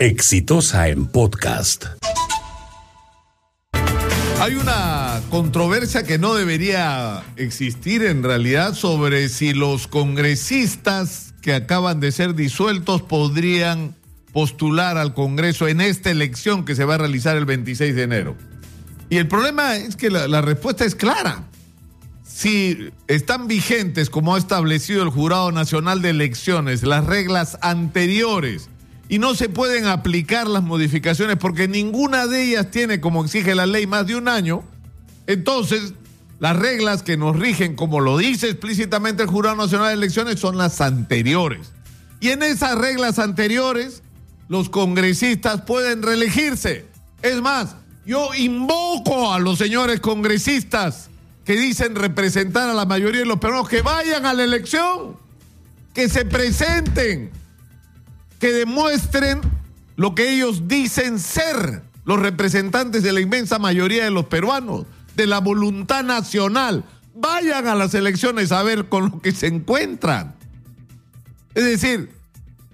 [0.00, 1.84] Exitosa en podcast.
[4.40, 12.00] Hay una controversia que no debería existir en realidad sobre si los congresistas que acaban
[12.00, 13.94] de ser disueltos podrían
[14.32, 18.36] postular al Congreso en esta elección que se va a realizar el 26 de enero.
[19.10, 21.44] Y el problema es que la, respuesta es clara.
[22.24, 28.70] Si están vigentes, como ha establecido el Jurado Nacional de Elecciones, las reglas anteriores
[29.10, 33.66] y no se pueden aplicar las modificaciones porque ninguna de ellas tiene, como exige la
[33.66, 34.62] ley, más de un año,
[35.26, 35.94] entonces
[36.38, 40.56] las reglas que nos rigen, como lo dice explícitamente el Jurado Nacional de Elecciones, son
[40.56, 41.72] las anteriores.
[42.20, 44.04] Y en esas reglas anteriores,
[44.48, 46.86] los congresistas pueden reelegirse.
[47.20, 47.74] Es más,
[48.06, 51.10] yo invoco a los señores congresistas
[51.44, 55.16] que dicen representar a la mayoría de los peruanos que vayan a la elección,
[55.94, 57.32] que se presenten,
[58.40, 59.40] que demuestren
[59.96, 65.26] lo que ellos dicen ser los representantes de la inmensa mayoría de los peruanos, de
[65.26, 66.84] la voluntad nacional.
[67.14, 70.34] Vayan a las elecciones a ver con lo que se encuentran.
[71.54, 72.10] Es decir,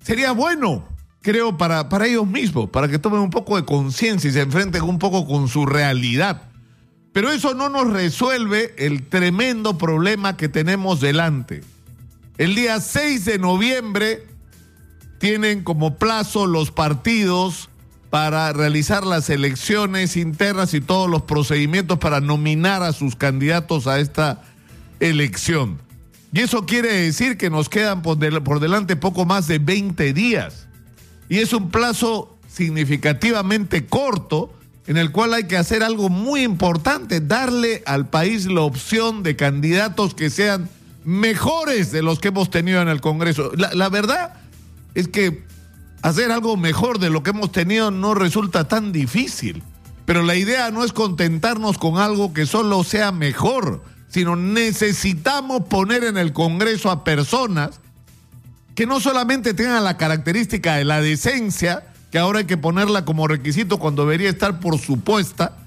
[0.00, 0.86] sería bueno,
[1.22, 4.82] creo, para, para ellos mismos, para que tomen un poco de conciencia y se enfrenten
[4.82, 6.42] un poco con su realidad.
[7.12, 11.64] Pero eso no nos resuelve el tremendo problema que tenemos delante.
[12.36, 14.27] El día 6 de noviembre
[15.18, 17.68] tienen como plazo los partidos
[18.10, 24.00] para realizar las elecciones internas y todos los procedimientos para nominar a sus candidatos a
[24.00, 24.42] esta
[25.00, 25.78] elección.
[26.32, 30.68] Y eso quiere decir que nos quedan por, delante poco más de 20 días.
[31.28, 34.52] Y es un plazo significativamente corto
[34.86, 39.36] en el cual hay que hacer algo muy importante, darle al país la opción de
[39.36, 40.70] candidatos que sean
[41.04, 43.52] mejores de los que hemos tenido en el Congreso.
[43.54, 44.47] La, la verdad
[44.94, 45.44] es que
[46.02, 49.62] hacer algo mejor de lo que hemos tenido no resulta tan difícil.
[50.04, 56.04] Pero la idea no es contentarnos con algo que solo sea mejor, sino necesitamos poner
[56.04, 57.80] en el Congreso a personas
[58.74, 63.28] que no solamente tengan la característica de la decencia, que ahora hay que ponerla como
[63.28, 65.58] requisito cuando debería estar por supuesta,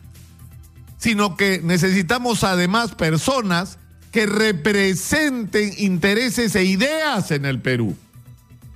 [0.98, 3.78] sino que necesitamos además personas
[4.12, 7.96] que representen intereses e ideas en el Perú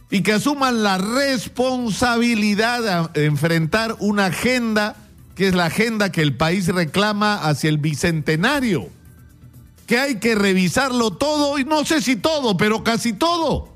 [0.10, 4.96] y que asuman la responsabilidad de enfrentar una agenda
[5.36, 8.90] que es la agenda que el país reclama hacia el bicentenario,
[9.86, 13.76] que hay que revisarlo todo, y no sé si todo, pero casi todo.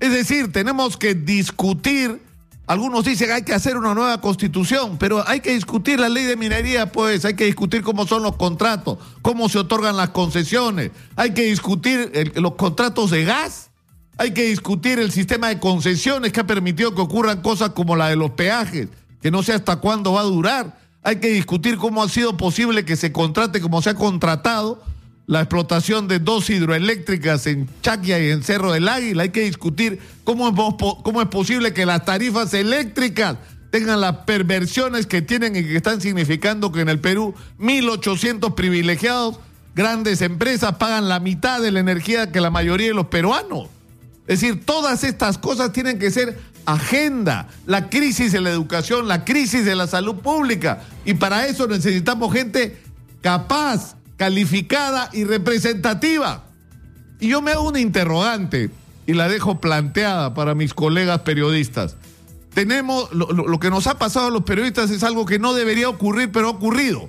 [0.00, 2.20] Es decir, tenemos que discutir,
[2.66, 6.36] algunos dicen hay que hacer una nueva constitución, pero hay que discutir la ley de
[6.36, 11.32] minería, pues, hay que discutir cómo son los contratos, cómo se otorgan las concesiones, hay
[11.32, 13.70] que discutir los contratos de gas
[14.18, 18.08] hay que discutir el sistema de concesiones que ha permitido que ocurran cosas como la
[18.08, 18.88] de los peajes,
[19.20, 20.78] que no sé hasta cuándo va a durar.
[21.02, 24.82] Hay que discutir cómo ha sido posible que se contrate como se ha contratado
[25.26, 29.24] la explotación de dos hidroeléctricas en Chaquia y en Cerro del Águila.
[29.24, 30.54] Hay que discutir cómo es,
[31.02, 33.36] cómo es posible que las tarifas eléctricas
[33.70, 39.38] tengan las perversiones que tienen y que están significando que en el Perú 1.800 privilegiados,
[39.74, 43.68] grandes empresas, pagan la mitad de la energía que la mayoría de los peruanos.
[44.26, 47.48] Es decir, todas estas cosas tienen que ser agenda.
[47.66, 50.82] La crisis de la educación, la crisis de la salud pública.
[51.04, 52.76] Y para eso necesitamos gente
[53.20, 56.44] capaz, calificada y representativa.
[57.20, 58.70] Y yo me hago una interrogante
[59.06, 61.96] y la dejo planteada para mis colegas periodistas.
[62.52, 66.32] Tenemos, lo, que nos ha pasado a los periodistas es algo que no debería ocurrir,
[66.32, 67.08] pero ha ocurrido.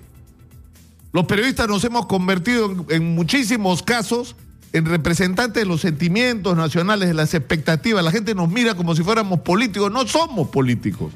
[1.14, 4.36] Los periodistas nos hemos convertido en muchísimos casos
[4.74, 8.04] en representante de los sentimientos nacionales, de las expectativas.
[8.04, 9.92] La gente nos mira como si fuéramos políticos.
[9.92, 11.14] No somos políticos.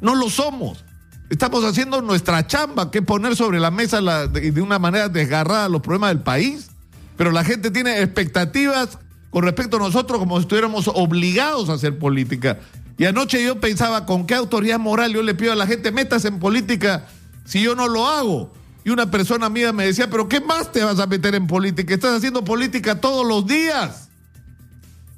[0.00, 0.84] No lo somos.
[1.30, 5.80] Estamos haciendo nuestra chamba, que es poner sobre la mesa de, una manera desgarrada los
[5.80, 6.70] problemas del país.
[7.16, 8.98] Pero la gente tiene expectativas
[9.30, 12.58] con respecto a nosotros como si estuviéramos obligados a hacer política.
[12.96, 16.24] Y anoche yo pensaba, ¿con qué autoridad moral yo le pido a la gente, metas
[16.24, 17.06] en política
[17.44, 18.52] si yo no lo hago?
[18.84, 21.94] Y una persona mía me decía, pero ¿qué más te vas a meter en política?
[21.94, 24.10] Estás haciendo política todos los días.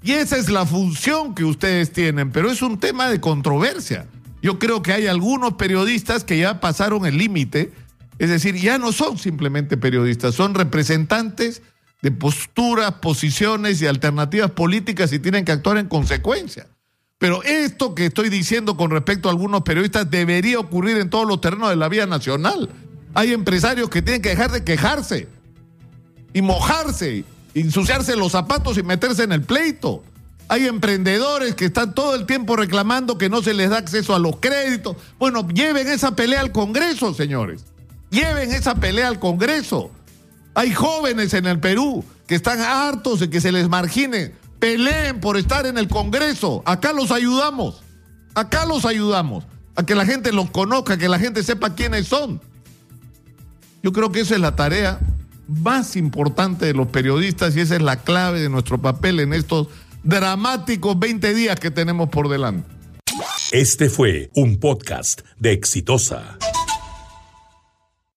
[0.02, 4.06] Y esa es la función que ustedes tienen, pero es un tema de controversia.
[4.40, 7.72] Yo creo que hay algunos periodistas que ya pasaron el límite,
[8.20, 11.62] es decir, ya no son simplemente periodistas, son representantes
[12.02, 16.68] de posturas, posiciones y alternativas políticas y tienen que actuar en consecuencia.
[17.18, 21.40] Pero esto que estoy diciendo con respecto a algunos periodistas debería ocurrir en todos los
[21.40, 22.70] terrenos de la vida nacional.
[23.16, 25.26] Hay empresarios que tienen que dejar de quejarse
[26.34, 27.24] y mojarse,
[27.54, 30.04] ensuciarse los zapatos y meterse en el pleito.
[30.48, 34.18] Hay emprendedores que están todo el tiempo reclamando que no se les da acceso a
[34.18, 34.98] los créditos.
[35.18, 37.64] Bueno, lleven esa pelea al Congreso, señores.
[38.10, 39.90] Lleven esa pelea al Congreso.
[40.52, 44.34] Hay jóvenes en el Perú que están hartos de que se les margine.
[44.58, 46.62] Peleen por estar en el Congreso.
[46.66, 47.82] Acá los ayudamos.
[48.34, 49.46] Acá los ayudamos.
[49.74, 52.42] A que la gente los conozca, que la gente sepa quiénes son.
[53.86, 54.98] Yo creo que esa es la tarea
[55.46, 59.68] más importante de los periodistas y esa es la clave de nuestro papel en estos
[60.02, 62.68] dramáticos 20 días que tenemos por delante.
[63.52, 66.36] Este fue un podcast de Exitosa.